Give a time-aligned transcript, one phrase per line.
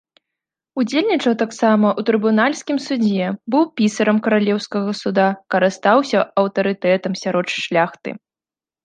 [0.83, 5.27] Удзельнічаў таксама ў трыбунальскім судзе, быў пісарам каралеўскага суда,
[5.57, 8.09] карыстаўся аўтарытэтам сярод шляхты.